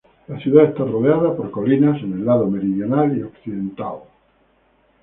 La 0.27 0.39
ciudad 0.39 0.65
está 0.65 0.83
rodeada 0.83 1.35
por 1.35 1.51
colinas 1.51 2.01
en 2.01 2.13
el 2.13 2.25
lado 2.25 2.47
meridional 2.47 3.15
y 3.15 3.21
occidental. 3.21 3.99